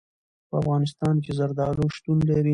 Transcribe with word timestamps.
په 0.49 0.55
افغانستان 0.61 1.15
کې 1.23 1.31
زردالو 1.39 1.85
شتون 1.95 2.17
لري. 2.29 2.49